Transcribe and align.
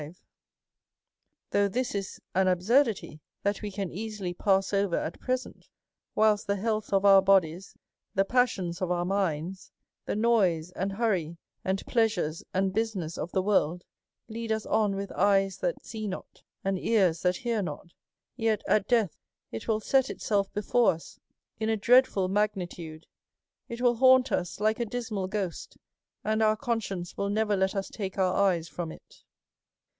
26 0.01 0.17
A 0.17 0.17
SERIOUS 1.51 1.51
CALL 1.51 1.51
TO 1.51 1.65
A 1.65 1.67
Though 1.67 1.69
this 1.71 1.93
is 1.95 2.21
an 2.33 2.47
absurdity 2.47 3.19
that 3.43 3.61
we 3.61 3.69
can 3.69 3.91
easily 3.91 4.33
pass 4.33 4.73
over 4.73 4.95
at 4.97 5.19
present, 5.19 5.67
whilst 6.15 6.47
the 6.47 6.55
health 6.55 6.91
of 6.91 7.05
our 7.05 7.21
bodies, 7.21 7.75
the 8.15 8.25
passions 8.25 8.81
of 8.81 8.89
our 8.89 9.05
minds, 9.05 9.71
the 10.05 10.15
noise, 10.15 10.71
and 10.71 10.93
hurry, 10.93 11.37
and 11.63 11.85
plea 11.85 12.05
sures, 12.05 12.41
and 12.51 12.73
business 12.73 13.15
of 13.15 13.31
the 13.31 13.43
world, 13.43 13.83
lead 14.27 14.51
us 14.51 14.65
on 14.65 14.95
with 14.95 15.11
eyes 15.11 15.57
that 15.57 15.85
see 15.85 16.07
not, 16.07 16.41
and 16.63 16.79
ears 16.79 17.21
that 17.21 17.35
hear 17.35 17.61
not; 17.61 17.89
yet 18.35 18.63
at 18.67 18.87
death 18.87 19.15
it 19.51 19.67
will 19.67 19.79
set 19.81 20.09
itself 20.09 20.51
before 20.51 20.93
us 20.93 21.19
in 21.59 21.69
a 21.69 21.77
dreadful 21.77 22.27
magnitude, 22.27 23.05
it 23.69 23.81
will 23.81 23.95
haunt 23.97 24.31
us 24.31 24.59
like 24.59 24.79
a 24.79 24.85
dismal 24.85 25.27
ghost, 25.27 25.77
and 26.23 26.41
our 26.41 26.55
conscience 26.57 27.15
will 27.17 27.29
never 27.29 27.55
let 27.55 27.75
us 27.75 27.87
take 27.87 28.17
our 28.17 28.33
eyes 28.33 28.67
from 28.67 28.91
it. 28.91 29.23